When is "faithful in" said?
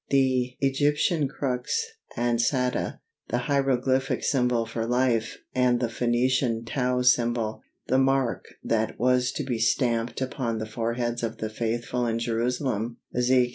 11.51-12.17